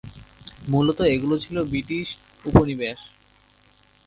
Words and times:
মূলত 0.69 0.99
এগুলো 1.13 1.35
ছিল 1.37 1.57
ব্রিটিশ 1.63 2.07
উপনিবেশ। 2.45 2.99